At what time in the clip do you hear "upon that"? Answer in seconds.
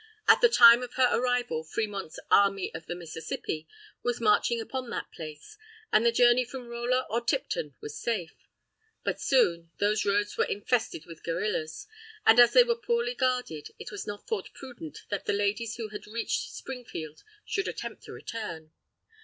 4.59-5.11